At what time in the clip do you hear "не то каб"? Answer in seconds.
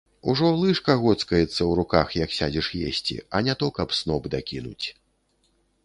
3.49-3.87